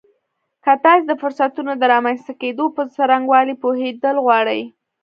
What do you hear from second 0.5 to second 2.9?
که تاسې د فرصتونو د رامنځته کېدو په